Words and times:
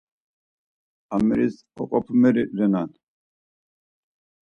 Ameris 1.17 1.55
oqopumoni 1.81 2.43
renan. 2.57 2.89